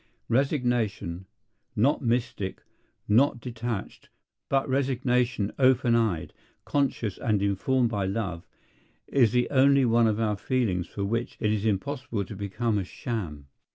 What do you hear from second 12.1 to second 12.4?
to